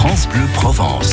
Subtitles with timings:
[0.00, 1.12] France Bleu Provence.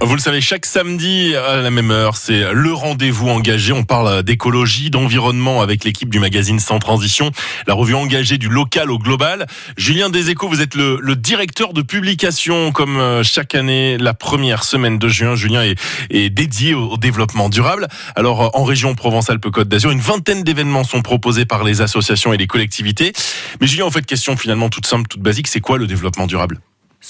[0.00, 3.72] Vous le savez, chaque samedi à la même heure, c'est le rendez-vous engagé.
[3.72, 7.32] On parle d'écologie, d'environnement avec l'équipe du magazine Sans Transition,
[7.66, 9.46] la revue engagée du local au global.
[9.76, 14.98] Julien Deséco, vous êtes le, directeur de publication, comme euh, chaque année, la première semaine
[14.98, 15.34] de juin.
[15.34, 15.78] Julien est,
[16.10, 17.88] est dédié au, développement durable.
[18.14, 22.46] Alors, en région Provence-Alpes-Côte d'Azur, une vingtaine d'événements sont proposés par les associations et les
[22.46, 23.12] collectivités.
[23.60, 26.60] Mais Julien, en fait, question finalement toute simple, toute basique, c'est quoi le développement durable?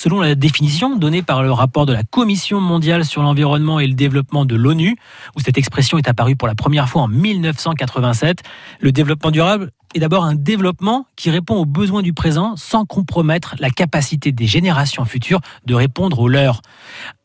[0.01, 3.95] Selon la définition donnée par le rapport de la Commission mondiale sur l'environnement et le
[3.95, 4.95] développement de l'ONU,
[5.34, 8.45] où cette expression est apparue pour la première fois en 1987,
[8.79, 13.56] le développement durable est d'abord un développement qui répond aux besoins du présent sans compromettre
[13.59, 16.62] la capacité des générations futures de répondre aux leurs.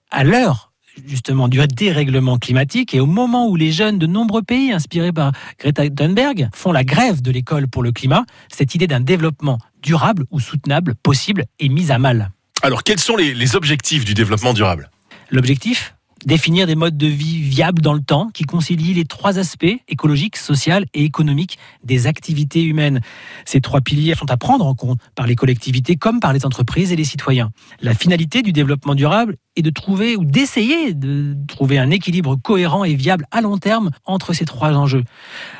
[0.09, 0.71] À l'heure
[1.05, 5.31] justement du dérèglement climatique et au moment où les jeunes de nombreux pays inspirés par
[5.59, 10.25] Greta Thunberg font la grève de l'école pour le climat, cette idée d'un développement durable
[10.31, 12.31] ou soutenable possible est mise à mal.
[12.65, 14.89] Alors, quels sont les, objectifs du développement durable?
[15.29, 15.95] L'objectif?
[16.25, 20.37] Définir des modes de vie viables dans le temps qui concilient les trois aspects écologiques,
[20.37, 23.01] social et économiques des activités humaines.
[23.45, 26.93] Ces trois piliers sont à prendre en compte par les collectivités comme par les entreprises
[26.93, 27.51] et les citoyens.
[27.81, 32.85] La finalité du développement durable et de trouver ou d'essayer de trouver un équilibre cohérent
[32.85, 35.03] et viable à long terme entre ces trois enjeux.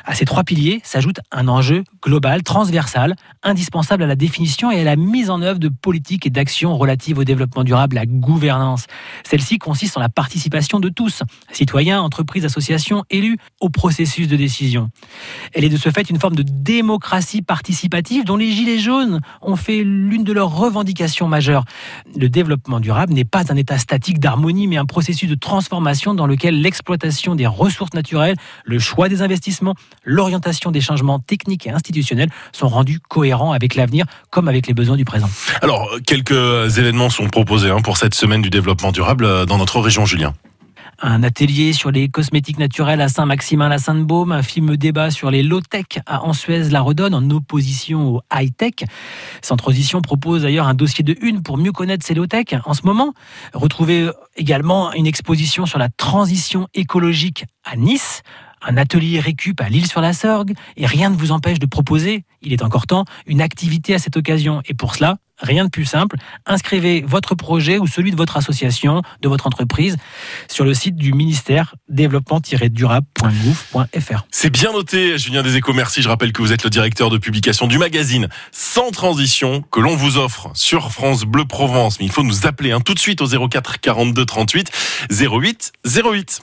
[0.04, 4.84] À ces trois piliers s'ajoute un enjeu global, transversal, indispensable à la définition et à
[4.84, 8.86] la mise en œuvre de politiques et d'actions relatives au développement durable, la gouvernance.
[9.24, 14.90] Celle-ci consiste en la participation de tous, citoyens, entreprises, associations, élus, au processus de décision.
[15.52, 19.56] Elle est de ce fait une forme de démocratie participative dont les Gilets jaunes ont
[19.56, 21.64] fait l'une de leurs revendications majeures.
[22.16, 26.28] Le développement durable n'est pas un état statique d'harmonie, mais un processus de transformation dans
[26.28, 29.74] lequel l'exploitation des ressources naturelles, le choix des investissements,
[30.04, 34.96] l'orientation des changements techniques et institutionnels sont rendus cohérents avec l'avenir comme avec les besoins
[34.96, 35.28] du présent.
[35.62, 39.80] Alors, quelques événements sont proposés hein, pour cette semaine du développement durable euh, dans notre
[39.80, 40.32] région, Julien
[41.00, 46.24] un atelier sur les cosmétiques naturels à Saint-Maximin-la-Sainte-Baume, un film débat sur les low-tech à
[46.24, 48.84] Ansuez-la-Redonne en opposition au high-tech.
[49.42, 52.82] Sans transition propose d'ailleurs un dossier de une pour mieux connaître ces low-tech en ce
[52.84, 53.14] moment.
[53.52, 58.22] Retrouvez également une exposition sur la transition écologique à Nice
[58.66, 62.86] un atelier récup à Lille-sur-la-Sorgue et rien ne vous empêche de proposer, il est encore
[62.86, 64.62] temps, une activité à cette occasion.
[64.66, 66.16] Et pour cela, rien de plus simple,
[66.46, 69.96] inscrivez votre projet ou celui de votre association, de votre entreprise
[70.48, 74.26] sur le site du ministère développement-durable.gouv.fr.
[74.30, 76.02] C'est bien noté, Julien Deséco, merci.
[76.02, 79.96] Je rappelle que vous êtes le directeur de publication du magazine Sans Transition que l'on
[79.96, 82.00] vous offre sur France Bleu Provence.
[82.00, 84.70] Mais il faut nous appeler hein, tout de suite au 04 42 38
[85.10, 86.40] 08 08.